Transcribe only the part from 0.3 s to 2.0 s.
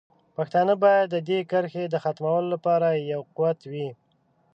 پښتانه باید د دې کرښې د